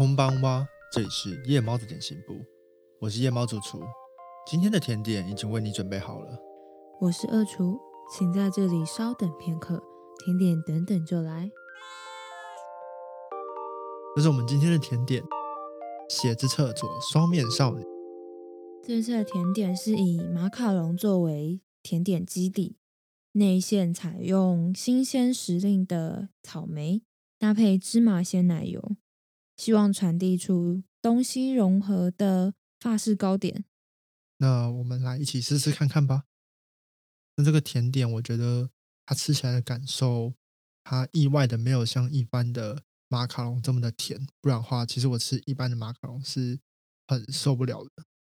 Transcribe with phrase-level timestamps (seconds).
[0.00, 2.32] 空邦哇，这里是夜猫子点心部，
[3.02, 3.82] 我是夜猫主厨。
[4.46, 6.38] 今天的甜点已经为你准备好了，
[7.02, 7.78] 我是二厨，
[8.10, 9.82] 请在这里稍等片刻，
[10.24, 11.50] 甜点等等就来。
[14.16, 15.22] 这是我们今天的甜点——
[16.08, 17.84] 写字厕所双面少女。
[18.82, 22.78] 这次的甜点是以马卡龙作为甜点基底，
[23.32, 27.02] 内馅采用新鲜时令的草莓，
[27.38, 28.96] 搭配芝麻鲜奶油，
[29.60, 33.66] 希望传递出东西融合的法式糕点。
[34.38, 36.24] 那我们来一起试试看看吧。
[37.36, 38.70] 那这个甜点，我觉得
[39.04, 40.32] 它吃起来的感受，
[40.82, 44.26] 它意外的没有像一般的马卡龙这么的甜。
[44.40, 46.58] 不然的话，其实我吃一般的马卡龙是
[47.06, 47.90] 很受不了的。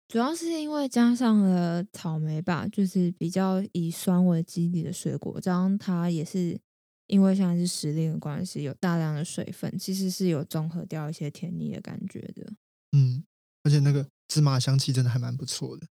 [0.09, 6.61] 主要是因为加上了草莓吧，就是比较以酸为基底的水果，这样它也是
[7.07, 12.53] 因为现在是时令的关系，有大量的水分，其实是有综合掉一些甜腻的感觉的。
[12.93, 13.25] 嗯，
[13.63, 15.87] 而且那个芝麻香气真的还蛮不错的。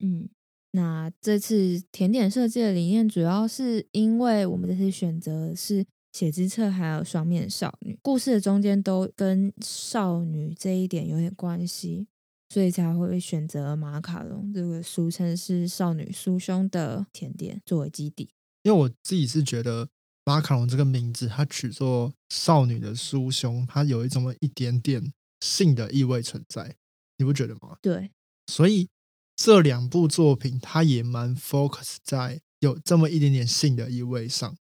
[0.00, 0.28] 嗯，
[0.72, 12.06] 那这次甜点设计的理念，主要是因为我们这次选择是写之册，还有双面少女，故事的中间都跟少女这一点有点关系，
[12.48, 18.30] 所以才会选择马卡龙这个俗称是少女酥胸的甜点作为基底。
[18.64, 19.88] 因为我自己是觉得
[20.28, 26.76] 马卡龙这个名字，它取作少女的酥胸，它有一种一点点性的意味存在，
[27.16, 27.76] 你不觉得吗？
[27.80, 28.10] 对，
[28.46, 28.88] 所以。
[29.40, 34.56] 这两部作品，它也蛮 focus 在有这么一点点性的意味上，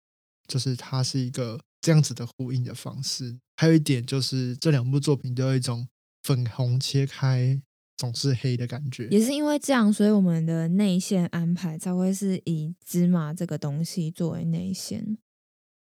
[0.48, 3.38] 就是它是一个这样子的呼应的方式。
[3.56, 5.88] 还有一点就是，这两部作品都有一种
[6.24, 7.62] 粉红切开
[7.96, 9.08] 总是黑的感觉。
[9.10, 15.20] 也是因为这样，所以我们的内馅安排才会是以芝麻这个东西作为内馅，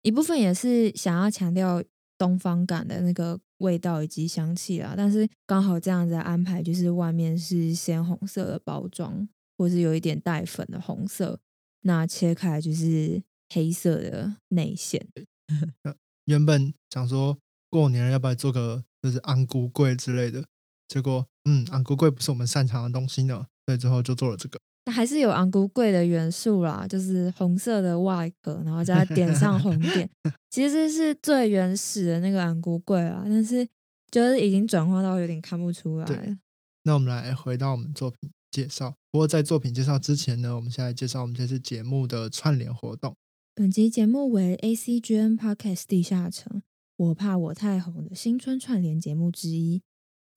[0.02, 1.84] 一部分也是想要强调
[2.18, 3.40] 东方感的那个。
[3.60, 9.28] 味道以及香气啦，但是刚好这样子安排，就是外面是鲜红色的包装，
[9.58, 11.38] 或是有一点带粉的红色，
[11.82, 15.06] 那切开就是黑色的内馅。
[16.24, 17.38] 原本想说
[17.70, 20.46] 过年要不要做个就是安菇柜之类的，
[20.88, 24.58] 结果嗯，安菇柜不是我们擅长的东西呢，所以最后就做了这个。
[24.86, 30.10] 还是有昂古贵的元素啦，就是红色的外壳，然后再点上红点，
[30.50, 33.68] 其实是最原始的那个昂古贵啊，但是
[34.12, 36.38] 就是已经转化到有点看不出来。
[36.84, 43.16] 那我们来回到我们作品介绍，不过在作品介绍之前呢，我们先来介绍我们这次节目的串联活动。
[43.54, 46.64] 本集节目为 ACGN Podcast 地下城，
[46.96, 49.82] 我怕我太红的新春串联节目之一。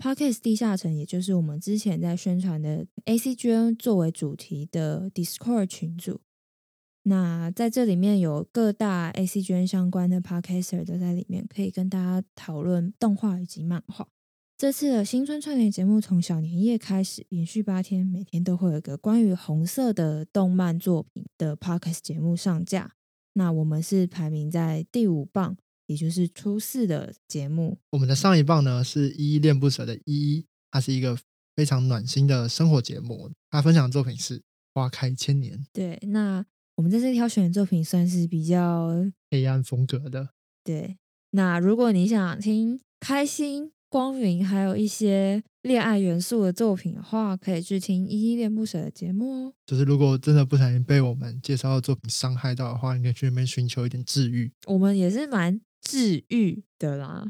[0.03, 6.21] Podcast 地下城，也就是我们之前在宣传的 ACGN 作为主题的 Discord 群组。
[7.05, 14.09] 那在这里面有各大 ACGN 相关的 Podcaster 都在里面，可以跟大家讨论动画以及漫画。
[14.59, 22.95] 这次的新春串联节目从小年夜开始，连续八天，每天都会有一个关于红色的动漫作品的 Podcast 节目上架。
[23.35, 25.57] 那我们是排名在第五棒。
[25.93, 31.19] 也就是初四的节目，我们的上一棒呢是依依恋不舍的依依，它是一个
[31.55, 33.31] 非常暖心的生活节目。
[33.51, 34.39] 他分享的作品是
[34.73, 35.59] 《花开千年》。
[35.71, 36.43] 对，那
[36.77, 38.89] 我们在这挑选的作品算是比较
[39.31, 40.31] 黑暗风格的。
[40.65, 40.97] 对，
[41.33, 49.53] 那如果你想听开心、光明，还有一些恋爱元素的作品的话，可以去听依依恋不舍的节目哦。
[49.67, 54.51] 就是如果真的不小心被我们介绍的作品伤害到的话，你可以去那边寻求一点治愈。
[54.67, 55.61] 我们也是蛮。
[55.83, 57.29] 治愈的啦，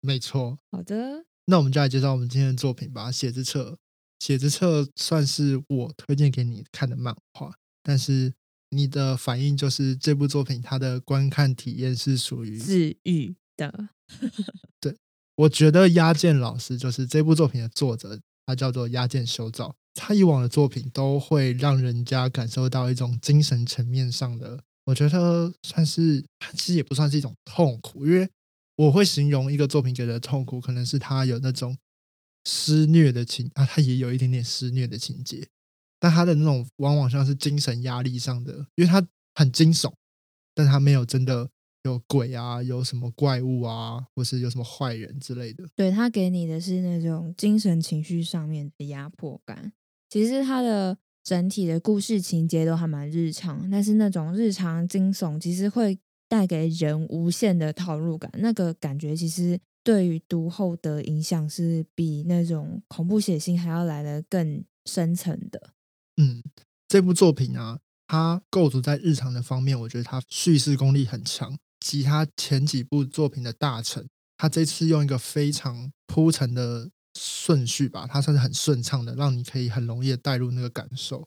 [0.00, 0.58] 没错。
[0.70, 3.10] 好的，那我们就来介绍我们今天的作品吧。
[3.10, 3.78] 写字册，
[4.18, 8.34] 写字册算是我推荐给你看的漫画，但是
[8.70, 13.88] 你的反应就是这部作品它的观看体验是属于治愈的。
[14.80, 14.96] 对，
[15.36, 19.74] 我觉得押健老师就是这部作品的作者，他叫做押健修造。
[19.94, 24.62] 他以往的作品都会让人家感受到一种精神层面上的。
[24.86, 28.28] 我觉得算是，其实也不算是一种痛苦，因为
[28.76, 31.76] 我会形容一个作品给的痛苦，可能是他有那种
[32.44, 35.48] 施虐的情啊，他也有一点点施虐的情节，
[35.98, 39.92] 但他的那种往往像是精神压力上的，因为他很惊悚，
[40.54, 41.50] 但他没有真的
[41.82, 45.68] 有鬼啊，有什么怪物啊，或是有什么坏人之类的。
[45.74, 49.72] 对他给你的是那种精神情绪上面的压迫感，
[50.08, 50.96] 其实他的。
[51.26, 65.70] 整体的故事情节都还蛮日常，但是那种日常惊悚其实会带给人无限的套入感，那个感觉其实对于读后的影响是比那种恐怖血腥还要来的更深层的。
[66.16, 66.40] 嗯，
[66.86, 74.06] 这部作品啊，它构筑在日常的方面，我觉得它叙事功力很强，其他前几部作品的大成
[74.36, 81.26] 他这次用一个非常铺陈的顺序吧，它算是很顺畅的，让你可以很容易的带入那个感受。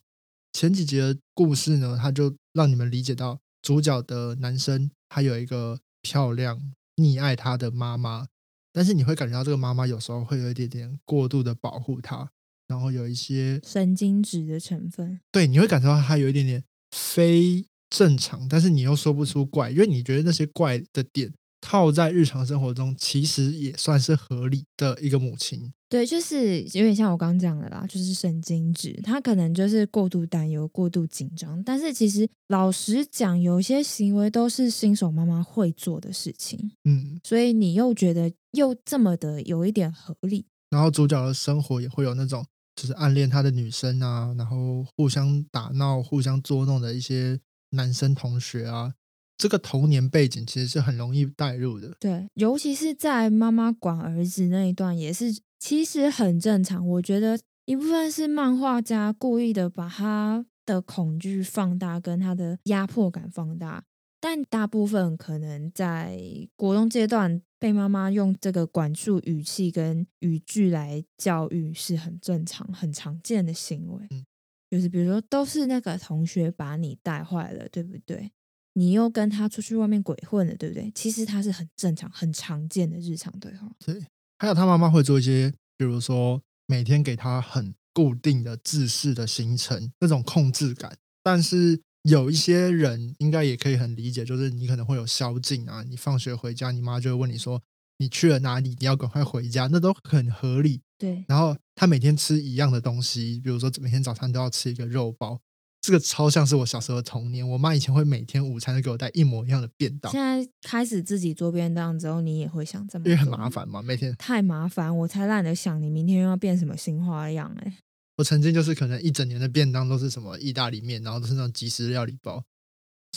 [0.54, 6.60] 前几集的故事呢，它就让你们理解到主角的男生他有一个漂亮
[6.96, 8.28] 溺爱他的妈妈，
[8.72, 12.30] 但是你会感觉到这个妈妈有时候会有一点点过度的保护他，
[12.68, 15.20] 然后有一些神经质的成分。
[15.32, 21.32] 对，你会感受到他有一点点非正常，但是你又说不出怪，因为你觉得那些怪的点
[21.62, 25.72] 套在日常生活中，其实也算是合理的一个母亲。
[25.90, 40.46] 对，就是有点像我刚刚讲的啦，就是神经质，他可能就是过度担忧、过度紧张，但是其实老实讲，有些行为都是新手妈妈会做的事情，嗯，所以你又觉得又这么的有一点合理。
[40.70, 42.46] 然后主角的生活也会有那种
[42.76, 47.40] 就是暗恋他的女生啊，然后互相打闹、互相捉弄的一些
[47.72, 48.94] 男生同学啊，
[49.40, 51.96] 这个童年背景其实是很容易带入的。
[52.00, 56.86] 对，尤其是在妈妈管儿子那一段，也是其实很正常。
[56.86, 63.86] 我觉得一部分是漫画家故意的把他的恐惧放大，跟他的压迫感放大，
[64.20, 66.20] 但大部分可能在
[66.58, 74.06] 国中阶段被妈妈用这个管束语气跟语句来教育是很正常、很常见的行为。
[74.12, 74.26] 嗯
[74.70, 78.32] 就是比如说，都是那个同学把你带坏了，对不对？
[78.80, 80.90] 你又跟他出去外面鬼混了，对不对？
[80.96, 83.70] 其实他是很正常、很常见的日常对话。
[83.86, 84.02] 对，
[84.38, 90.96] 还有他妈妈会做一些，比如说每天给他很固定的制式的行程，那种控制感。
[91.22, 97.62] 但是有一些人应该也可以很理解，就是你可能会有宵禁啊，你放学回家，你妈就会问你说
[97.98, 100.80] 你去了哪里，你要赶快回家，那都很合理。
[100.98, 105.38] 对，然后他每天吃一样的东西，比如说每天早餐都要吃一个肉包，
[105.82, 107.48] 这个超像是我小时候的童年。
[107.48, 114.14] 我妈以前会每天午餐都给我带一模一样的便当现，在开始自己做便当之后，你也会想这么因为很麻烦嘛，每天。
[114.18, 117.78] 太麻烦，我才懒得想你明天又要变什么新花样哎、
[118.18, 122.44] 我曾经就是可能一整年的便当都是什么意大利面，然后都是那种即食料理包，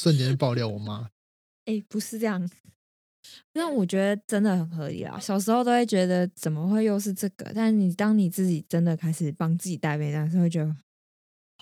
[0.00, 1.08] 瞬间就爆料我妈。
[1.66, 2.48] 哎、不是这样。
[3.54, 5.16] 那我觉得真的很合理啦。
[5.18, 10.76] 小时候都会觉得怎么会又是这个，但你当你自己真的开始帮自己带便当的时候，会觉得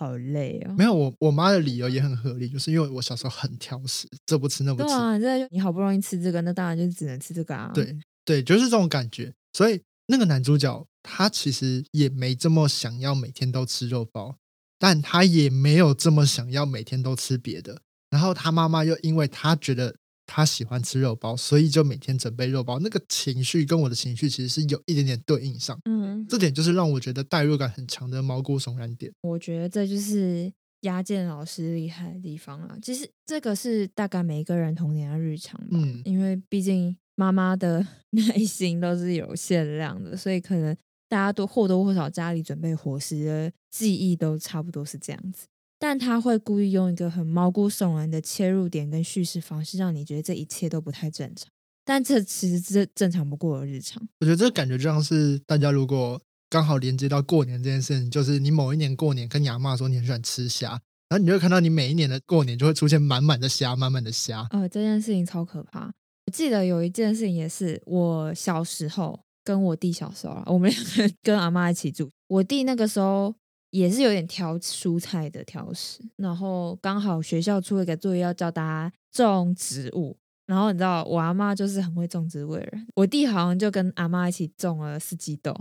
[0.01, 0.75] 好累哦。
[0.79, 7.71] 没有我我妈的理由也很合理，就是因为我小时候很挑食，这不吃那不吃，对啊，这你好不容易吃这个，那当然就只能吃这个啊。
[7.75, 7.95] 对
[8.25, 9.31] 对，就是这种感觉。
[9.53, 14.35] 所以那个男主角他其实也没这么想要每天都吃肉包，
[14.79, 17.83] 但他也没有这么想要每天都吃别的。
[18.09, 19.95] 然后他妈妈又因为他觉得
[20.33, 22.79] 他喜欢吃肉包，所以就每天准备肉包。
[22.79, 29.13] 那个情绪跟我的情绪其实是有一点点对应上，嗯，这点就是让我觉得代入感很强的毛骨悚然点。
[29.23, 32.79] 我觉得这就是压健老师厉害的地方啊。
[32.81, 37.85] 其实这个是大概每一个人童年的日常吧，嗯因为毕竟妈妈的
[38.15, 40.77] 耐心都是有限量的，所以可能
[41.09, 45.49] 大家都或多或少家里准备伙食的记忆都差不多是这样子。
[45.81, 51.49] 但他会故意用一个很毛骨悚然的切入点跟叙事方式，让你觉得这一切都不太正常。
[51.87, 54.01] 但这其实是正常不过的日常。
[54.21, 60.69] 我觉得这个感觉就像是大家如果刚好连接到过年这件事情，就是你某一年过年跟你阿妈说你很喜欢吃虾，
[61.09, 64.47] 然后你就会看到你每一年的过年就会出现满满的虾，满满的虾。
[64.51, 65.87] 呃，这件事情超可怕。
[66.27, 72.11] 我记得有一件事情也是我小时候跟我弟小时候啊，我们两个跟阿妈一起住。
[72.29, 73.35] 我弟那个时候
[73.71, 85.55] 也是有点挑蔬菜的挑食，然后刚好学校出了一个作业要教大家种植物，然后你知道我阿妈就是很会种植物的人，我弟好像就跟阿妈一起种了四季豆。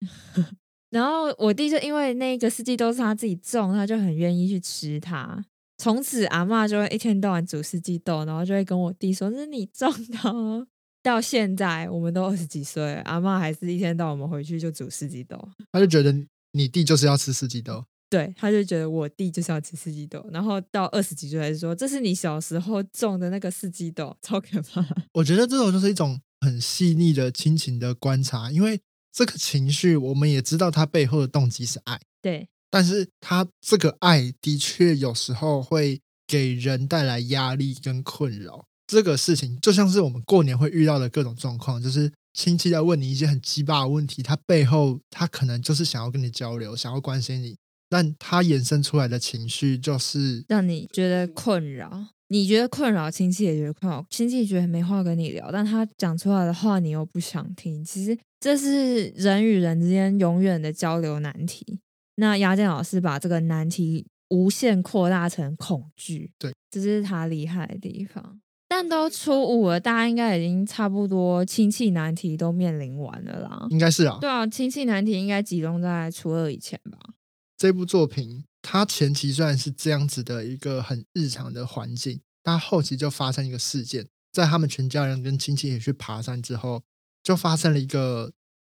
[0.90, 5.44] 然后我弟就因为那个四季豆是他自己种，他就很愿意去吃它。
[5.76, 10.66] 从此阿嬷就会一天到晚煮四季豆，然后就会跟我弟说：“这是你种的哦。”
[11.02, 15.38] 到现在我们都二十几岁了，阿嬷还是一天到晚我们回去就煮四季豆。
[15.70, 16.12] 他就觉得
[16.52, 24.84] 你弟就是要吃四季豆，对，他就觉得我弟就是要吃四季豆，然后到二十几岁还是说这是你小时候种的那个四季豆，超可怕。
[25.14, 28.80] 我觉得这种就是一种很细腻的亲情的观察，因为
[29.12, 38.64] 这个情绪我们也知道它背后的动机是爱，对，但是他这个爱的确有时候会给人带来压力跟困扰。
[38.86, 47.56] 这个事情就像是我们过年会遇到的各种状况，就是亲戚在问你一些很鸡巴的问题，他背后他可能就是想要跟你交流，想要关心你，
[47.88, 57.84] 但他衍生出来的情绪就是让你觉得困扰，你觉得困扰，亲戚也觉得困扰，亲戚觉得没话跟你聊，但他讲出来的话你又不想听。
[57.84, 61.80] 其实这是人与人之间永远的交流难题。
[62.14, 68.40] 那牙健老师把这个难题无限扩大成恐惧，对，这是他厉害的地方。
[68.68, 73.66] 但都初五了，大家应该已经差不多亲戚难题都面临完了啦。
[73.70, 74.18] 应该是啊。
[74.20, 76.98] 对啊，亲戚难题应该集中在初二以前吧。
[77.56, 86.82] 这部作品它前期虽然是这样子的一个很日常的环境，但后期就发生一个事件，在他们全家人跟亲戚也去爬山之后，
[87.22, 88.30] 就发生了一个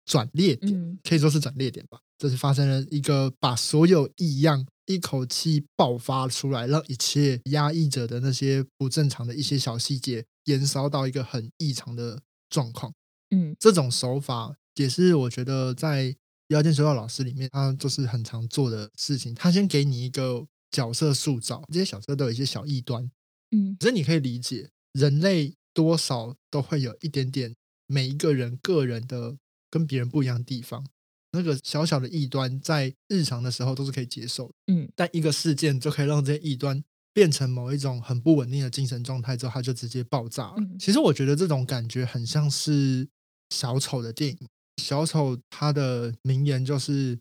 [0.06, 1.98] 转捩点，嗯可以说是转捩点吧。
[2.16, 12.92] 就是发生了一个把所有异样一口气爆发出来，让一切压抑着的那些不正常的一些小细节延烧到一个很异常的状况。
[13.30, 16.16] 嗯这种手法也是我觉得在
[16.48, 19.32] 妖剑修道老师里面，他就是很常做的事情。
[19.34, 23.08] 他先给你一个角色塑造，这些角色都有一些小异端，
[23.52, 27.54] 嗯可是你可以理解，人类多少都会有一点点
[27.86, 29.36] 每一个人个人的
[29.70, 30.84] 跟别人不一样的地方。
[31.32, 36.82] 那个小小的异端，在日常的时候都是可以接受的，嗯但一个事件就可以让这些异端
[37.12, 40.54] 变成某一种很不稳定的精神状态之后，它就直接爆炸了。
[40.58, 43.08] 嗯其实我觉得这种感觉很像是
[43.50, 44.38] 小丑的电影。
[44.82, 47.18] 小丑他的名言就是：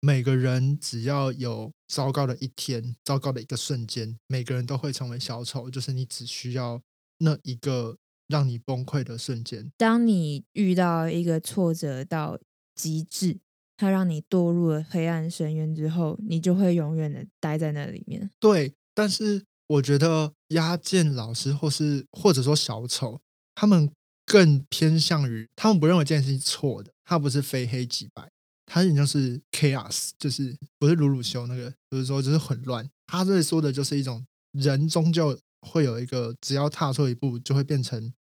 [0.00, 5.68] 每个人只要有糟糕的一天、糟糕的一个瞬间，每个人都会成为小丑。
[5.68, 6.80] 就是你只需要
[7.18, 7.96] 那一个
[8.28, 9.72] 让你崩溃的瞬间。
[9.76, 12.38] 当你遇到一个挫折到
[12.76, 13.40] 极致，
[13.80, 18.30] 它让你堕入了黑暗深渊之后，你就会永远的待在那里面。
[18.38, 23.18] 对，但是我觉得押剑老师或是或者说小丑，
[23.54, 23.90] 他们
[24.26, 28.30] 更偏向于他们不认为这件事情错的，他不是非黑即白，
[28.66, 32.86] 他已经就是 chaos，就是不是鲁鲁修那个，就是说就是混乱。
[33.06, 34.22] 他这里说的就是一种
[34.52, 38.12] 人终究会有一个，只要踏错一步就会变成，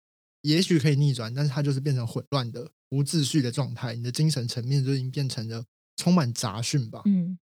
[0.44, 5.64] 也许可以逆转，但是他就是变成混乱的、无秩序的状态，你的精神层面就已经变成了
[5.96, 7.02] 充满杂讯吧。
[7.06, 7.38] 嗯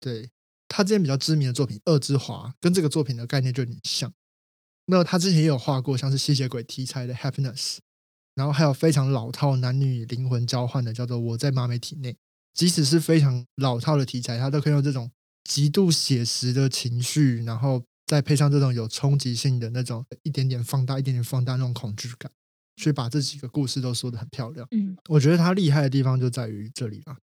[0.00, 0.30] 对
[0.66, 4.12] 他之前比较知名的作品《恶之华》，跟这个作品的概念就有点像。
[4.86, 7.76] 那他之前也有画过像是吸血鬼题材的《Happiness》，
[8.34, 12.12] 然后还有非常老套男女灵魂交换的叫做《我在妈美体内》。
[12.52, 15.10] 即使是非常老套的题材，他都可以用这种
[15.44, 22.32] 极度写实的情绪，然后再配上这种有冲击性的那种一点点放大、一点点放大那种恐惧感，
[22.80, 24.66] 去把这几个故事都说的很漂亮。
[24.70, 27.18] 嗯，我觉得他厉害的地方就在于这里啦。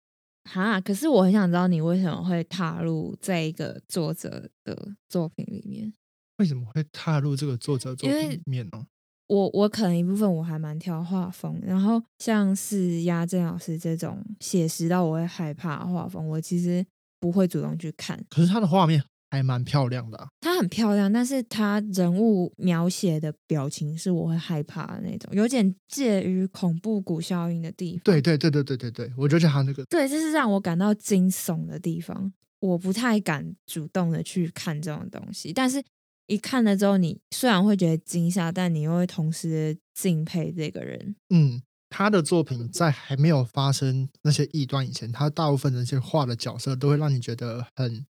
[0.50, 5.92] 哈，可是我很想知道你为什么会踏入这一个作者的作品里面。
[6.38, 8.86] 为什么会踏入这个作者作品里面呢？
[9.28, 16.86] 我我可能一部分我还蛮挑画风，然后像是压正老师这种写实到我会害怕画风，我其实
[17.20, 18.24] 不会主动去看。
[18.30, 28.02] 可是他的画面还蛮漂亮的啊、它很漂亮，但是她人物描写的表情是我会害怕的那种，有点介于恐怖谷效应的地方。
[28.04, 32.32] 对对对对对对对，我就觉得他那个对，这是让我感到惊悚的地方。
[32.60, 35.84] 我不太敢主动的去看这种东西，但是
[36.26, 41.16] 一看了之后，你虽然会觉得惊吓，但你又会同时敬佩这个人。
[41.30, 48.06] 嗯，他的作品在还没有发生那些异端以前，他大部分的那些画的角色都会让你觉得很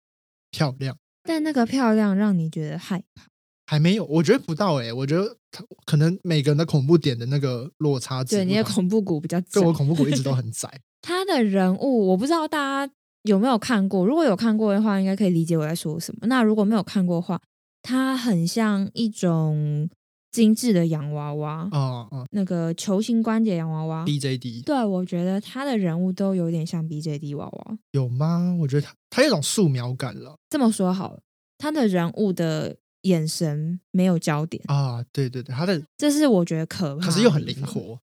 [0.51, 0.97] 漂亮。
[1.27, 3.25] 但那个漂亮让你觉得害怕。
[3.69, 9.73] 还没有，我觉得不到诶、我觉得他可能每个人的恐怖点的那个落差值对，你的恐怖谷比较窄对我。
[9.73, 10.69] 恐怖谷一直都 很窄。
[11.01, 12.93] 他的人物，我不知道大家
[13.23, 14.05] 有没有看过。
[14.05, 16.27] 如果有看过的话，应该可以理解我在说什么。
[16.27, 17.41] 那如果没有看过的话，
[17.81, 19.89] 他很像一种
[20.31, 24.05] 精致的洋娃娃，哦哦那个球形关节洋娃娃。
[24.05, 27.77] ，BJD 对，我觉得他的人物都有点像 BJD 娃娃。
[27.91, 28.55] 有吗？
[28.59, 31.21] 我觉得他他有种素描感了这么说好了，
[31.57, 35.03] 他的人物的眼神没有焦点，啊！
[35.11, 37.05] 对对对，他的这是我觉得可怕。
[37.05, 37.65] 可是又很灵。
[37.65, 37.99] 活。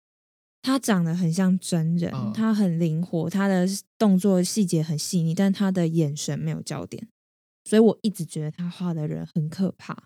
[0.62, 3.66] 他长得很像真人，嗯他很灵活，他的
[3.98, 7.08] 动作细节很细腻，但他的眼神没有焦点，
[7.64, 9.96] 所以我一直觉得他画的人很可怕。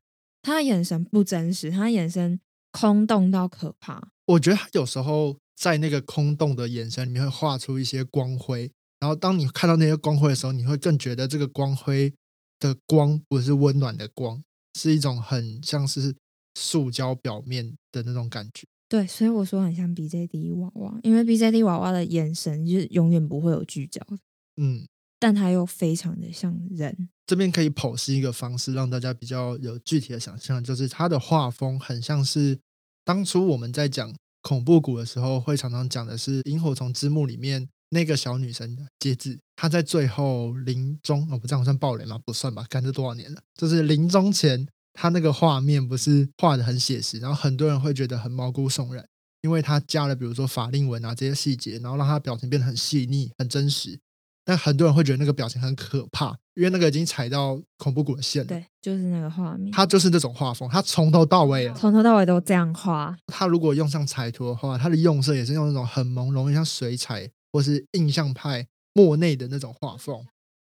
[0.44, 2.38] 他的眼神不真实，他的眼神
[2.70, 4.10] 空洞到可怕。
[4.26, 8.70] 我觉得他有时候在那个空洞的眼神里面会画出一些光辉，
[9.00, 12.12] 然后当你看到那些光辉的时候，你会更觉得这个光辉
[12.60, 14.42] 的光不是温暖的光，
[14.78, 16.14] 是一种很像是
[16.54, 18.66] 塑胶表面的那种感觉。
[18.86, 24.18] 对，所以我说很像 BJD 娃娃，因为 BJD 娃娃的眼神就是永远不会有聚焦的，
[24.56, 24.86] 嗯，
[25.24, 27.08] 但他又非常的像人。
[27.26, 32.58] 这边可以剖析一个方式，让大家比较有具体的想象，就是他的画风很像是
[33.06, 42.20] 当初我们在讲恐怖谷的时候，会常常讲的是《萤火虫之墓》里面那个小女生的节制，她在最后临终，哦，不这样算暴雷吗？
[42.26, 43.40] 不算吧，干这多少年了？
[43.54, 49.02] 就是临终前，她那个画面不是画的很写实，然后很多人会觉得很毛骨悚然，
[49.40, 53.98] 因为她加了比如说法令纹啊这些细节，然后让她表情变得很细腻、很真实。
[54.44, 58.48] 但很多人会觉得那个表情很可怕，因为那个已经踩到恐怖谷的线了。
[58.48, 63.16] 对，就是那个画面，他就是那种画风，他从头到尾啊，从头到尾都这样画。
[63.26, 70.24] 他如果用上彩图的话，他的用色也是用那种很朦胧，像水彩或是印象派莫内的那种画风。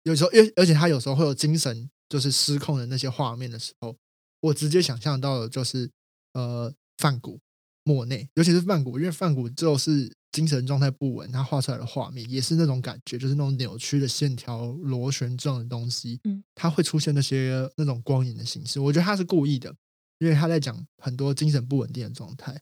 [0.02, 3.96] 有时候，而而且他有时候会有精神就是失控的那些画面的时候，
[4.40, 5.88] 我直接想象到的就是
[6.34, 7.38] 呃梵谷、
[7.84, 19.74] 莫内，尤其是梵谷，因为梵谷就是精神状态不稳，他画出来的画面也是那种感觉，就是那种扭曲的线条、螺旋状的东西，嗯，他会出现那些那种光影的形式，我觉得他是故意的，
[20.18, 22.60] 因为他在讲很多精神不稳定的状态。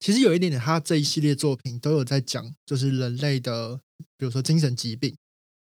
[0.00, 3.80] 其实有一点点，他这一系列作品都有在讲，就是人类的，
[4.16, 5.14] 比如说精神疾病，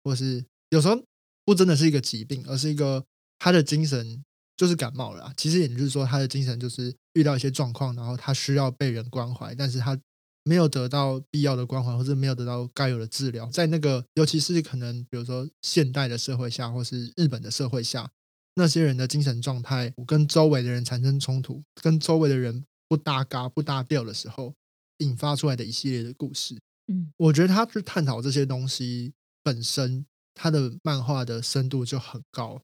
[0.04, 1.02] 或是有时候
[1.44, 3.04] 不真的是一个疾病，而是一个
[3.38, 4.24] 他的精神
[4.56, 5.34] 就是感冒了啊。
[5.36, 9.98] 其实也就是说，他的精神就是遇到一些状况，然后他需要被人关怀，但是他
[10.48, 13.44] 没有得到必要的关怀，或者没有得到该有的治疗。
[13.50, 18.10] 在那个，尤其是可能比如说现代的社会下，或是日本的社会下，
[18.54, 24.54] 那些人的精神状态跟周围的人产生冲突，跟周围的人不搭嘎、不搭调的时候，
[24.98, 26.58] 引发出来的一系列的故事。
[26.90, 29.12] 嗯，我觉得他去探讨这些东西
[29.42, 32.62] 本身，他的漫画的深度就很高，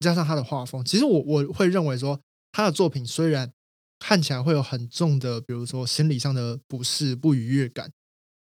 [0.00, 3.52] 加上他的画风，其实我我会认为说，他的作品虽然
[4.02, 7.92] 看起来会有很重的，比如说心理上的不适、不愉悦感，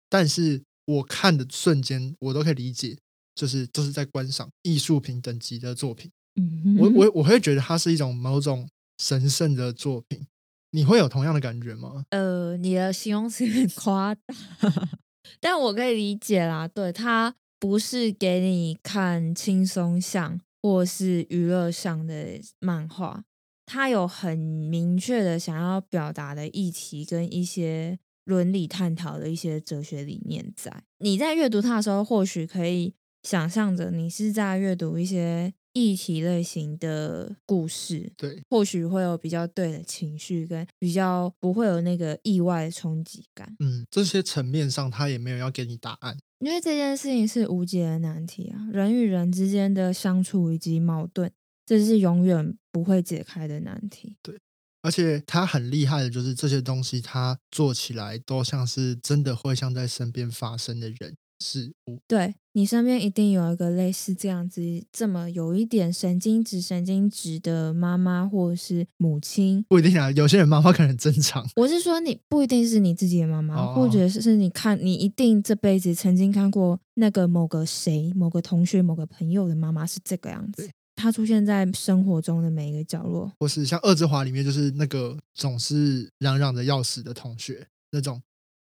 [0.09, 2.97] 但是我看的瞬间，我都可以理解，
[3.35, 6.11] 就是就、是在观赏艺术品等级的作品。
[6.37, 8.67] 嗯，我我我会觉得它是一种某种
[8.99, 10.27] 神圣的作品。
[10.75, 12.07] 你会有同样的感觉吗？
[12.09, 14.35] 呃，你的形容词有点夸大，
[15.39, 16.67] 但我可以理解啦。
[16.67, 23.23] 对，它不是给你看轻松向或是娱乐向的漫画，
[23.73, 30.71] 它有很明确的想要表达的议题跟一些伦理探讨的一些哲学理念在。
[30.99, 43.57] 你在阅读它的时候，或许可以想象着你是在阅读一些议题类型的故事，对，或许会有比较对的情绪，跟比较不会有那个意外的冲击感。
[43.59, 46.15] 嗯，这些层面上，他也没有要给你答案。
[46.41, 51.33] 因为这件事情是无解的难题啊，人与人之间的相处以及矛盾，
[51.79, 54.15] 这是永远不会解开的难题。
[54.23, 54.39] 对
[54.83, 61.99] 而且他很厉害的，就是这些东西他做起来都像是真的会像在身边发生的人事物。
[62.07, 64.61] 对你身边一定有一个类似这样子，
[64.93, 69.65] 这么有一点神经质、神经质的妈妈或者是母亲。
[69.69, 71.49] 不一定啊，有些人妈妈可能很正常。
[71.57, 81.03] 我是说，你不一定是你自己的妈妈，哦或者是是你看，你一定这辈子曾经看过那个某个谁、某个同学、某个朋友的妈妈是这个样子对。
[81.03, 88.23] 她出现在生活中的每一个角落，或是像《二之华》里面，就是那个总是嚷嚷着要死的同学，那种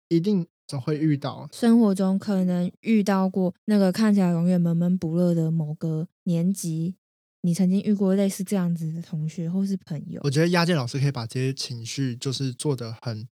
[0.10, 1.47] 一定总会遇到。
[1.53, 6.95] 生活中可能遇到过那个看起来永远闷闷不乐的某个年级，
[7.41, 10.30] 你曾经遇过类似这样子的同学或是朋友我。
[10.30, 13.27] 觉得亚健老师可以把这些情绪就是做得很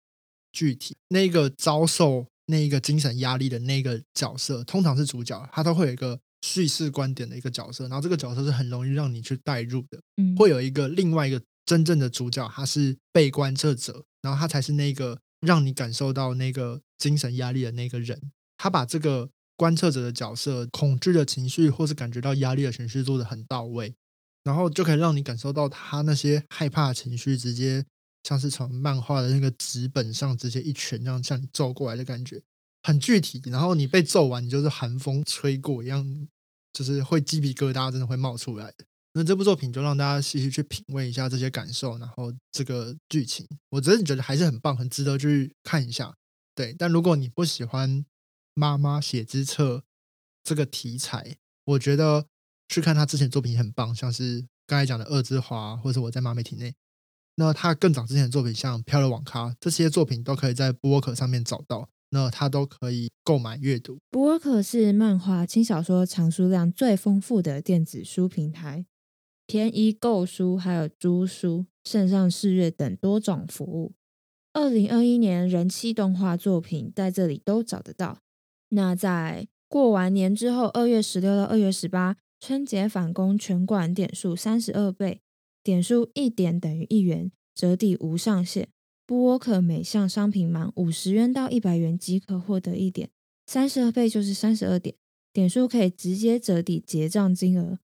[0.52, 0.96] 具体。
[1.10, 10.00] 那个遭受那一个精神压力的那个角色，通常是主角，他都会有一个叙事观点的一个角色，然后这个角色是很容易让你去代入的。
[10.18, 18.22] 嗯，会有一个另外一个真正的主角，他是被观测者，然后他才是那个让你感受到那个精神压力的那个人。
[18.58, 19.28] 他把这个
[19.58, 23.96] 观测者的角色、恐惧的情绪，或是感觉到压力的情绪做得很到位，
[24.44, 27.84] 然后就可以让你感受到他那些害怕的情绪，直接
[28.24, 32.42] 像是从漫画的那个纸本上直接一拳这样向你揍过来的感觉，
[32.84, 33.42] 很具体。
[33.46, 36.28] 然后你被揍完，你就是寒风吹过一样，
[36.76, 38.86] 就是会鸡皮疙瘩，真的会冒出来的。
[39.14, 46.14] 那这部作品就让大家细细去品味一下这些感受，然后这个剧情，我真的觉得还是很棒，很值得去看一下。
[46.54, 48.06] 对，但如果你不喜欢
[48.54, 49.86] 妈妈写之册
[50.44, 52.28] 这个题材，我觉得
[52.68, 56.76] 去看他之前作品也很棒，像是刚才讲的《恶之华》，或者我在妈咪体内。
[57.36, 63.98] 那他更早之前的作品，像《漂流网咖》这些作品，都可以在播客上面找到，那他都可以购买阅读。
[64.10, 68.86] 博沃克是漫画、轻小说藏书量最丰富的电子书平台，
[69.46, 73.94] 便宜购书还有租书、线上试阅等多种服务。
[74.54, 78.20] 二零二一年人气动画作品在这里都找得到。
[78.70, 85.22] 那在过完年之后，二月十六到二月十八，春节返工全馆点数三十二倍，
[85.62, 88.70] 点数一点等于一元，折抵无上限。
[89.08, 93.12] 布沃克每项商品满五十元到一百元即可获得一点，
[93.46, 94.96] 三十二倍就是三十二点，
[95.32, 97.78] 点数可以直接折抵结账金额，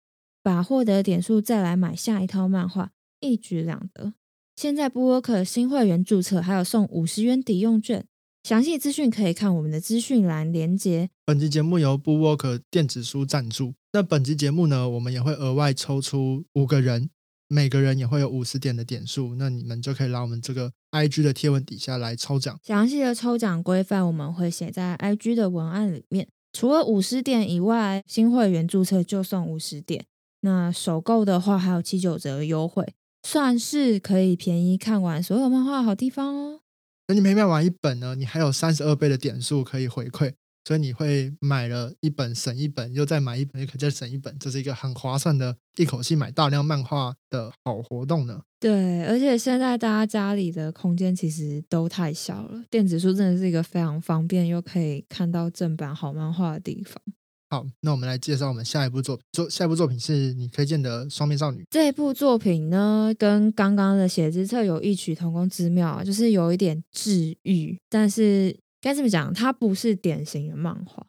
[0.43, 4.15] 把获得点数再来买下一套漫画，一举两得。
[4.55, 8.07] 现在布沃克新会员注册还有送五十元抵用券，
[8.45, 11.11] 详细资讯可以看我们的资讯栏连接。
[11.25, 13.75] 本集节目由 BookWalker 电子书赞助。
[13.93, 17.11] 那本集节目呢，我们也会额外抽出五个人，
[17.49, 22.59] 每个人也会有五十点的点数，那你们就可以来我们这个 IG 的贴文底下来抽奖。
[22.63, 26.29] 详细的抽奖规范我们会写在 IG 的文案里面。
[26.53, 30.07] 除了五十点以外，新会员注册就送五十点。
[30.41, 36.61] 那首购的话还有七九折优惠，算是可以便宜看完所有漫画的好地方哦。
[37.07, 40.33] 等你每买完一本呢，你还有三十二倍的点数可以回馈，
[40.69, 48.43] 所以你会买了一本省一本，又再买一本又可以再省一本，这是一个很划算的，一口气买大量漫画的好活动呢。
[48.61, 57.01] 对，而且现在大家家里的空间其实都太小了，电子书真的是一个非常方便又可以看到正版好漫画的地方。
[57.49, 59.25] 好，那我们来介绍我们下一部作品。
[59.33, 61.63] 作下一部作品是你推荐的《双面少女》。
[61.71, 68.55] 这部作品呢，跟刚刚的《写字册》有异曲同工之妙，就是有一点治愈，但是
[68.89, 71.07] 该怎么讲，它不是典型的漫画。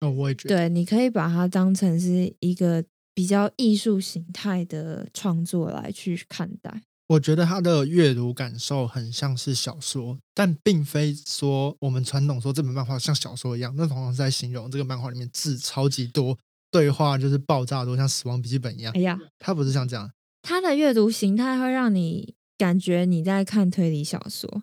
[0.00, 0.54] 哦，我也觉得。
[0.54, 6.82] 对，你可以把它当成是一个比较艺术形态的创作来去看待。
[7.08, 16.36] 我觉得他的阅读感受很像是小说，但并非说我们传统说这本漫画像小说一样，那通常是在形容这个漫画里面字超级多，
[16.70, 18.92] 对话就是爆炸多，像《死亡笔记本》一样。
[18.94, 20.10] 哎呀，它不是像这样，
[20.42, 24.62] 它的阅读形态会让你感觉你在看推理小说。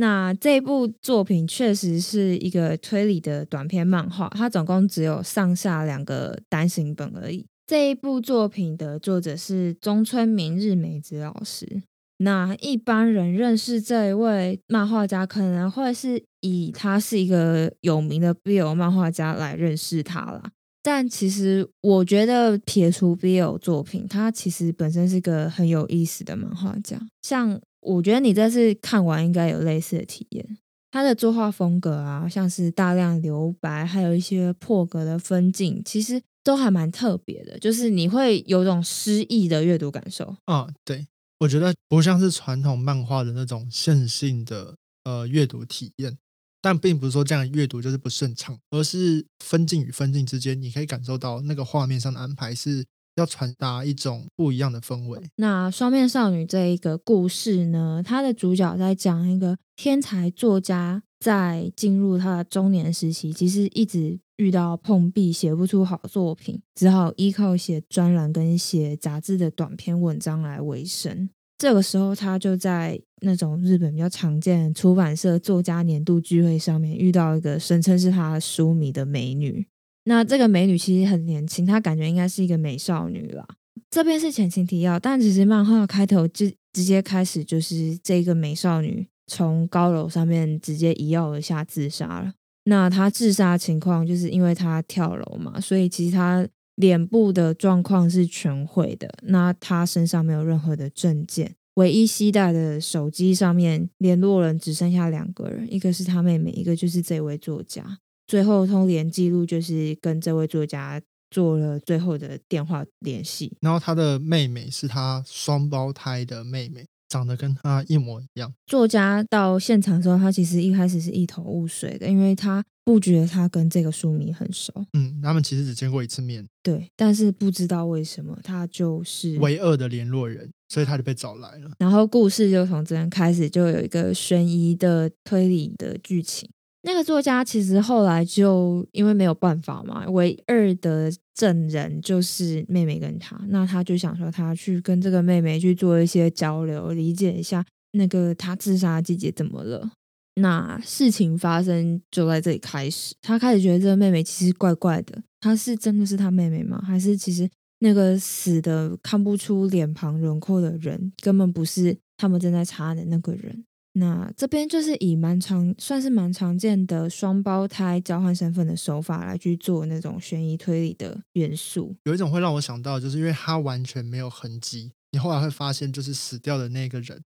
[0.00, 7.44] 那这部作品确实是一个推理的短篇漫画，它总共只有上下两个单行本而已。
[7.66, 11.82] 这一部作品的作者是中村明日美子老师。
[12.16, 20.50] 那一般人认识这一位漫画家，可能会是以他是一个有名的 BL 漫画家来认识他啦。
[20.82, 26.98] 但其实我觉得撇除 BL 作品，他其实本身是个很有意思的漫画家。
[27.20, 30.58] 像我觉得你这次看完应该有类似的体验。
[30.90, 37.58] 他的作画风格啊，像是大量留白，还有一些破格的分镜，其实都还蛮特别的。
[37.58, 40.36] 就是你会有种诗意的阅读感受。
[40.46, 41.06] 啊，对。
[41.38, 46.18] 我觉得不像是传统漫画的那种线性的呃阅读体验，
[46.60, 52.84] 但并不是说这样阅读就是不顺畅，而是分镜与分镜之间，你可以感受到那个画面上的安排是
[53.16, 55.20] 要传达一种不一样的氛围。
[55.36, 71.28] 那双面少女这一个故事呢，它的主角在讲一个天才作家在进入他的中年时期，其实一直遇到碰壁，写不出好作品，只好依靠写专栏跟写杂志的短篇文章来维生。
[71.58, 79.66] 这个时候，他就在那种日本比较常见出版社作家年度聚会上面遇到一个声称是他书迷的美女。
[80.10, 83.46] 那这个美女其实很年轻，她感觉应该是一个美少女啦。
[83.88, 92.32] 这边是前情提要，但其实漫画开头就直接开始就是这个美少女从高楼上面直接一跃而下自杀了。
[92.64, 96.46] 那她自杀情况就是因为她跳楼嘛，所以其实她。
[96.76, 107.98] 脸部的状况是全毁的，那她身上没有任何的证件，唯一携带的手机上面联络人只剩下两个人，一个是他妹妹，一个就是这位作家。
[108.30, 116.86] 最后通联记录就是跟这位作家做了最后的电话联系，然后他的妹妹是他双胞胎的妹妹。
[117.10, 118.54] 长得跟他一模一样。
[118.68, 124.72] 作家到现场的时候，他其实一开始是一头雾水的，因为他不觉得他跟这个书迷很熟。
[124.92, 126.46] 嗯，他们其实只见过一次面。
[126.62, 131.72] 对，但是不知道为什么他就是唯二的联络人，所以他就被找来了。
[131.80, 136.48] 然后故事就从这边开始，就有一个悬疑的推理的剧情。
[136.82, 149.90] 那个作家其实后来就因为没有办法嘛，唯二的证人就是妹妹跟他，那他就想说他去跟这个妹妹去做一些交流，理解一下那个他自杀姐姐怎么了。
[150.36, 156.80] 那事情发生就在这里开始，他开始觉得这个妹妹其实怪怪的，她是真的是他妹妹吗？
[156.82, 157.46] 还是其实
[157.80, 163.64] 那个死的看不出脸庞轮廓的人根本不是他们正在查案的那个人？
[163.92, 171.96] 那这边就是以蛮常算是蛮常见的双胞胎交换身份的手法来去做那种悬疑推理的元素。
[172.04, 177.20] 有一种会让我想到，就是因为他完全没有痕迹，你后来会发现，就是死掉的那个人，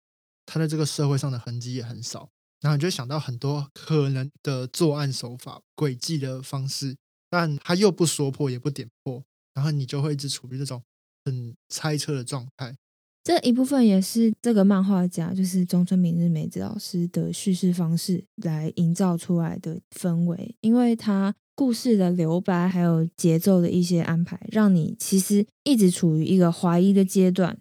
[0.44, 2.28] 他在这个社会上的痕迹也很少。
[2.60, 6.94] 然后你就想到很多可能的作案手法、诡计的方式，
[7.30, 10.82] 但他又不说破，也不点破，然后你就会一直处于这种
[11.24, 12.76] 很猜测的状态。
[13.22, 27.58] 这一部分也是这个漫画家，就是中村明日美子老师的叙事方式来营造出来的氛围，因为他故事的留白还有节奏的一些安排，让你其实一直处于一个怀疑的阶段。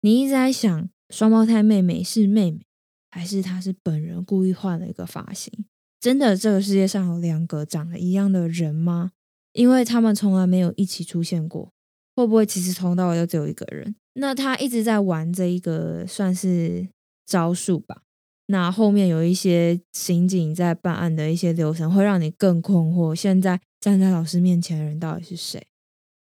[0.00, 2.60] 你一直在想，双胞胎妹妹是妹妹，
[3.10, 5.52] 还是她是本人故意换了一个发型？
[6.00, 9.12] 真的这个世界上有两个长得一样的人吗？
[9.52, 11.72] 因为他们从来没有一起出现过，
[12.16, 13.94] 会不会其实从头到尾都只有一个人？
[14.14, 16.88] 那他一直在玩这一个算是
[17.26, 18.02] 招数吧。
[18.46, 23.14] 那后面有一些刑警在办案的一些流程，会让你更困惑。
[23.14, 25.66] 现在站在老师面前的人到底是谁？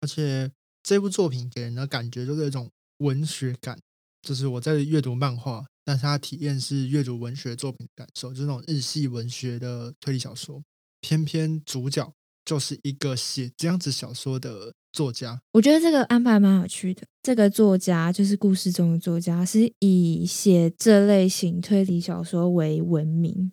[0.01, 0.51] 而且
[0.83, 3.79] 这部作品给人的感觉就是一种文学感，
[4.23, 10.63] 就是我在阅读漫画，但是他体验是阅读文学作品的感受，就是那种日系文学的推理小说。
[11.01, 12.13] 偏偏主角
[12.49, 14.73] 就是一个写这样子小说的。
[14.91, 17.03] 作家，我觉得这个安排蛮有趣的。
[17.23, 23.53] 这个作家就是故事中的作家，是以写这类型推理小说为闻名。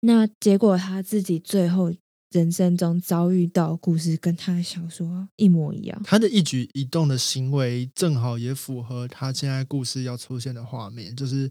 [0.00, 1.90] 那结果他自己最后
[2.30, 6.00] 人生中遭遇到故事，跟他的小说一模一样。
[6.04, 11.16] 他的一举一动的行为，正好也符合他现在故事要出现的画面。
[11.16, 11.50] 就是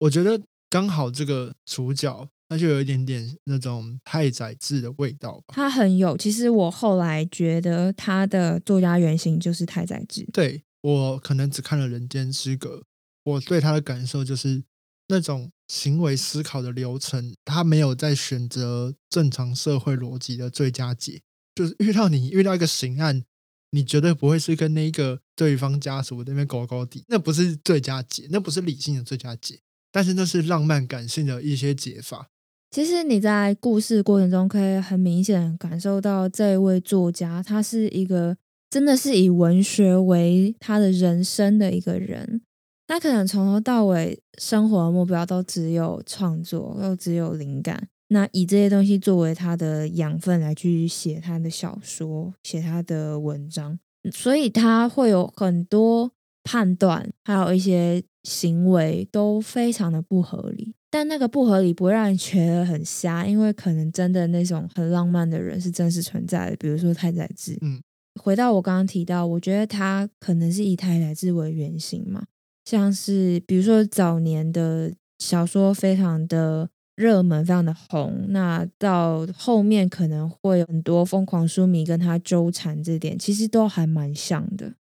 [0.00, 0.38] 我觉得
[0.68, 2.28] 刚好这个主角。
[2.48, 5.54] 那就有一点点那种太宰治的味道吧。
[5.54, 10.26] 他很有，其实我后来觉得他的作家原型就是太宰治。
[10.32, 12.76] 对我可能只看了《人间失格》，
[13.24, 14.62] 我对他的感受就是
[15.08, 21.20] 那种行为思考的流程，他没有在选择正常社会逻辑的最佳解。
[21.54, 23.24] 就是遇到你遇到一个刑案，
[23.72, 32.30] 你绝对不会是跟那个对方家属那边搞搞底，那不是最佳解，那不是理性的最佳解，但是那是浪漫感性的一些解法。
[32.70, 38.36] 其实你在故事过程中可以很明显感受到，这位作家他是一个
[38.68, 42.42] 真的是以文学为他的人生的一个人。
[42.86, 47.88] 他可能从头到尾生活的目标都只有创作，又只有灵感。
[48.08, 53.78] 那以这些东西作为他的养分来去写他的小说、写他的文章，
[54.10, 56.10] 所以他会有很多
[56.42, 60.74] 判断，还有一些行为都非常的不合理。
[60.90, 67.58] 但那个不合理不会让人觉得很瞎，因为可能真的那种很浪漫的人是真实存在的，比如说太宰治。
[67.60, 67.80] 嗯，
[68.20, 72.24] 回到我刚刚提到，我觉得他可能是以太宰治为原型嘛，
[72.64, 84.72] 像是比如说早年的小说非常的热门，非常的红，那到后面可能会有很多疯狂书迷跟他纠缠，这点其实都还蛮像的。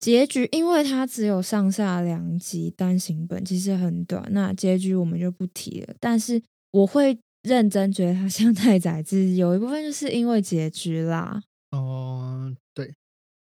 [0.00, 4.26] 结局，因为它只有上下两集单行本，其实很短。
[4.30, 5.94] 那结局我们就不提了。
[6.00, 11.42] 但是我会认真觉得它像太宰治，有一部分就是因为结局啦。
[11.72, 12.94] 哦，对，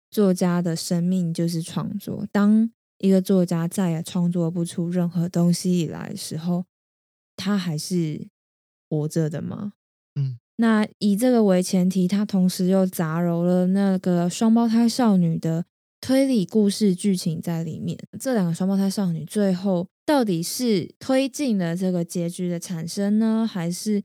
[0.09, 2.25] 作家的生命就是创作。
[2.31, 6.65] 当一个作家再也创作不出任何东西以来的时候，
[7.35, 8.27] 他还是
[8.89, 9.73] 活着的吗？
[10.15, 15.65] 嗯，那以这个为前提，他同时又杂糅了那个双胞胎少女的。
[16.09, 24.01] 推理故事剧情在里面，这两个双胞胎少女最后到底是推进了这个结局的产生呢，还是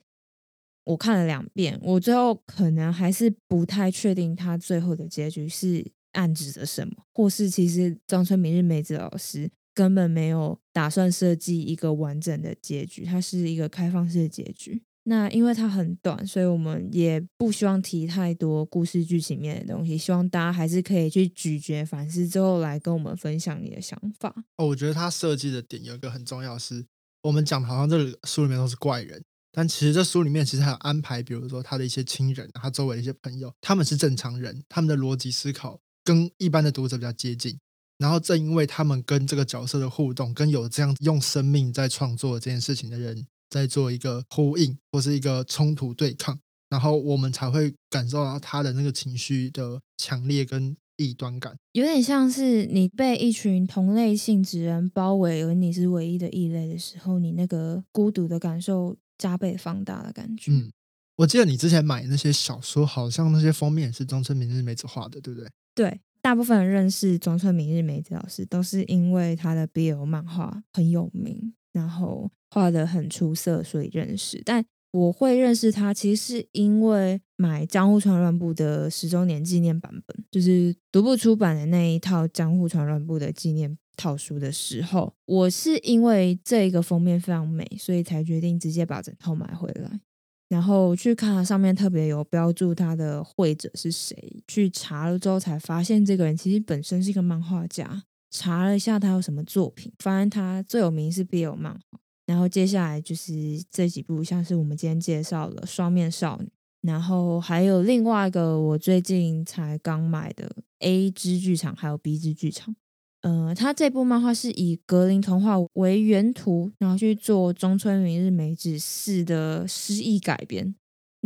[0.84, 14.82] 我看了两遍，我最后可能还是不太确定他最后的结局是暗指着什么，或是其实张春明日美子老师根本没有打算设计一个完整的结局，它是一个开放式的结局。
[15.06, 19.98] 那因为它很短，所以我们也不希望提太多故事剧情面的东西。
[19.98, 24.34] 希望大家还是可以去咀嚼反思之后来跟我们分享你的想法。
[24.56, 26.86] 哦，我觉得他设计的点有一个很重要，是
[27.22, 37.58] 我们讲好像这书里面都是怪人，但其实这书里面其实还有安排，比如说他的一些亲人，他周围的一些朋友，他们是正常人，他们的逻辑思考跟一般的读者比较接近。
[37.98, 43.26] 然后正因为他们跟这个角色的互动，跟有这样用生命在创作这件事情的人。
[43.54, 46.36] 在做一个呼应或是一个冲突对抗，
[46.68, 60.50] 然后我们才会感受到他的那个情绪的强烈跟异端感，有点像是你被一群同类性质人包围，而你是唯一的异类的时候，你那个孤独的感受加倍放大的感觉。
[60.50, 60.72] 嗯，
[61.18, 65.48] 我记得你之前买那些小说，好像那些封面是中村明日美子画的，对不对？
[65.76, 71.54] 对，大部分人认识中村明日美子老师，都是因为他的 BL 漫画很有名。
[71.74, 74.40] 然后画的很出色，所以认识。
[74.42, 90.00] 但我会认识他，其实是因为买江户川乱步的十周年纪念版本，就是独步出版的那一套江户川乱步的纪念套书的时候，我是因为这个封面非常美，所以才决定直接把整套买回来。
[90.48, 98.04] 然后去看它上面特别有标注他的绘者是谁，去查了之后才发现，这个人其实本身是一个漫画家。
[98.36, 106.46] 查了一下他有什么作品，发现他最有名是 BL 漫画，然后接下来就是这几部，像是我们今天介绍的《双面少女》，
[106.80, 112.74] 然后还有另外一个我最近才刚买的 A 支剧场，还有 B 支剧场。
[113.22, 120.74] 呃，他这部漫画是以格林童话为原图，然后去做中村明日美子四的诗意改编。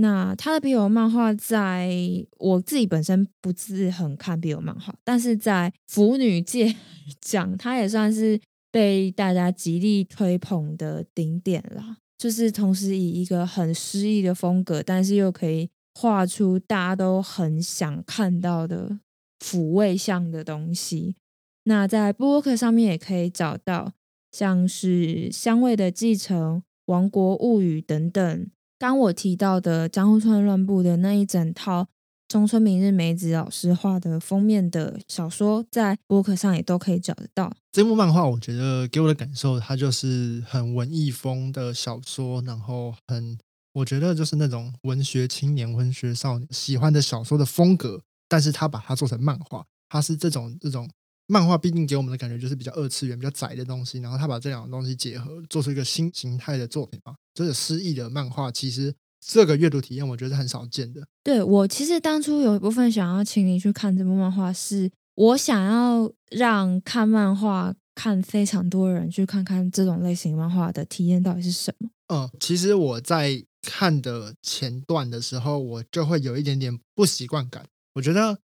[0.01, 1.91] 那他的 BL 漫画，在
[2.39, 6.77] 我自己本身不是很看 BL 漫画，但是在腐女界
[7.21, 11.97] 讲，他也算是被大家极力推捧的顶点啦。
[12.17, 19.01] 就是同时以一个很诗意的风格，但是又可以画出大家都很想看到的
[19.41, 21.17] 抚慰向的东西。
[21.65, 23.95] 那在布洛克上面也可以找到，
[24.31, 28.51] 像是香味的继承、王国物语等等。
[28.79, 31.89] 刚我提到的江户川乱步的那一整套
[32.29, 37.53] 中村明日美子老师画的封面的小说，在博客上也都可以找得到。
[37.73, 43.37] 这部漫画我觉得给我的感受，它就是很文艺风的小说，然后很
[43.73, 50.89] 我觉得就是那种文学青年、文学少年喜欢的小说的风格，但是他把它做成漫画，它是这种这种。
[51.31, 58.51] 漫画毕竟给我们的感觉就是比较二次元、比较窄的东西，然后他把这两个东西结合，做出一个新形态的作品嘛，就是诗意的漫画。
[58.51, 61.07] 其实这个阅读体验，我觉得是很少见的。
[61.23, 71.91] 对我其实当初有一部分想要请你去看这部漫画，是我想要让看漫画看非常多人去看看这种类型漫画的体验到底是什么。
[72.09, 78.41] 嗯，其实我在看的前段的时候，我就会有一点点不习惯感，我觉得，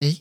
[0.00, 0.18] 哎。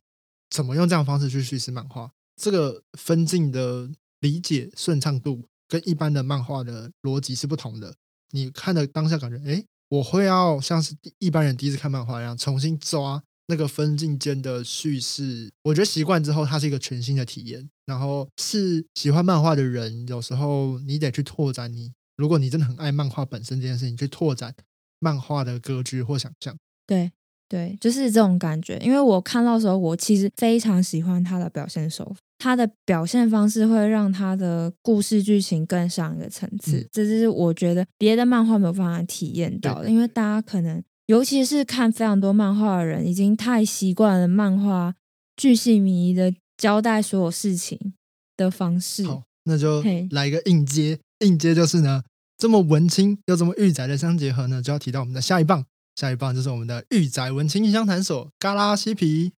[0.52, 2.10] 怎么用这样方式去叙事漫画？
[2.36, 3.88] 这个分镜的
[4.20, 7.94] 理解顺畅度跟一般的漫画的逻辑是不同的。
[8.32, 15.52] 你看的当下感觉，哎，我会要像是一般人第一次看漫画一样，重新抓那个分镜间的叙事。
[15.64, 17.70] 我觉得习惯之后，它是一个全新的体验。
[17.86, 24.54] 然后是喜欢漫画的人，有时候你得去拓展你，如果你真的很爱漫画本身这件事情，去拓展
[25.00, 26.56] 漫画的格局或想象。
[26.86, 27.12] 对。
[27.52, 28.78] 对，就是这种感觉。
[28.78, 36.88] 因为我看到时候，我其实非常喜欢他的表现手法，他的表现方式会让他的故事剧情更上一个层次。
[36.92, 39.90] 这是我觉得别的漫画没有办法体验到的。
[39.90, 44.96] 因为大家可能，尤其是看非常多漫画的人，已经太习惯了漫画
[45.36, 47.94] 巨细靡遗的交代所有事情
[48.36, 49.06] 的方式。
[49.06, 52.04] 好，那就来一个硬接，硬接就是呢，
[52.38, 55.66] 这么文青又这么御宅的相结合呢，就要提到我们的下一棒。
[55.96, 59.34] 下一棒就是我们的御宅文青相谈所，嘎拉西皮，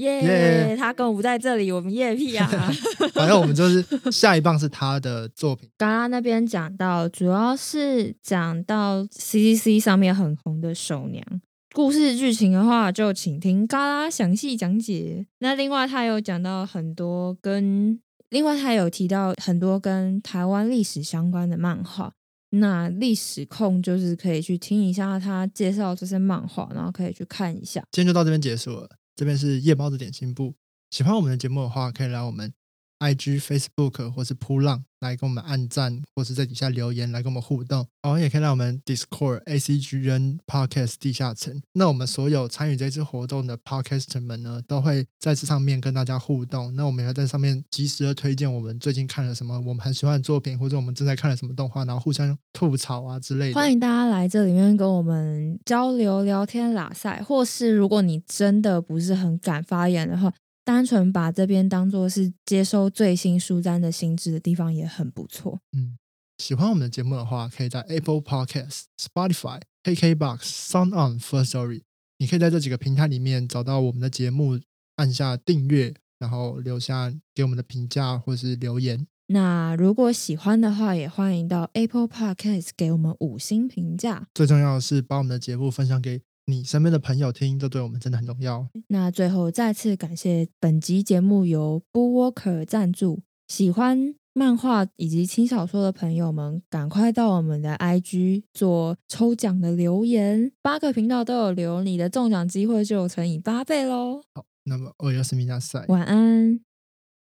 [0.00, 0.76] 耶！
[0.76, 2.46] 他跟我不在这里，我们夜屁啊！
[3.14, 5.68] 反正我们就是下一棒是他的作品。
[5.76, 11.24] 嘎拉那边讲到，主要是讲到 C C C 上面很红的手娘
[11.72, 15.26] 故事剧情的话，就请听嘎拉详细讲解。
[15.38, 22.12] 那另外他有讲到很多跟，另外他有提到很多跟台湾历史相关的漫画。
[22.52, 27.80] 那历史控就是可以去听一下他介绍这些漫画，然后可以去看一下。
[27.92, 28.88] 今天就到这边结束了。
[29.20, 30.54] 这边是夜猫子点心部，
[30.88, 32.54] 喜欢我们的节目的话，可以来我们。
[33.00, 37.86] IG、Facebook 或是扑浪来跟我们按赞，或是在底下留言来跟我们互动。
[38.02, 41.60] 然后也可以让我们 Discord ACGN Podcast 地下层。
[41.72, 46.74] 那我们所有参与这次活动的 Podcaster 们呢，都会在这上面跟大家互动。
[46.76, 53.54] 那我们也在上面及时的推荐我们最近看了什么，我们很喜欢的作品，或者我们正在看了什么动画，然后互相吐槽啊之类的。
[53.54, 60.30] 欢迎大家来这里面跟我们交流、聊天、拉赛，或是如果你真的不是很敢发言的话。
[60.70, 65.58] 单纯把这边当做是接收最新书单的新知的地方也很不错。
[65.76, 65.98] 嗯，
[66.38, 71.82] 喜欢我们的节目的话，可以在 Apple Podcast、Spotify、KKBox、Sound On、First Story，
[72.18, 74.60] 你可以在这几个平台里面找到我们的节目，
[74.94, 79.04] 按下订阅，然后留下给我们的评价或是留言。
[79.26, 84.28] 那如果喜欢的话，也欢迎到 Apple Podcast 给我们五星评价。
[84.32, 86.22] 最重要的是，把我们的节目分享给。
[86.46, 88.68] 你身边的朋友听，这对我们真的很重要。
[88.88, 93.20] 那最后再次感谢本集节目由 Bookwalker 赞助。
[93.48, 104.22] 喜欢漫画以及轻小说的朋友们，赶快到我们的 IG 做抽奖的留言，八个频道都有留，你的中奖机会就乘以八倍喽。
[104.34, 106.60] 好，那么我要是米加赛，晚安。